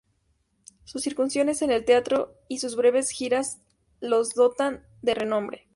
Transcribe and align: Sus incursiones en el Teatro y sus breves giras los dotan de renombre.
Sus 0.83 1.05
incursiones 1.05 1.61
en 1.61 1.69
el 1.69 1.85
Teatro 1.85 2.33
y 2.47 2.57
sus 2.57 2.75
breves 2.75 3.11
giras 3.11 3.61
los 3.99 4.33
dotan 4.33 4.83
de 5.03 5.13
renombre. 5.13 5.67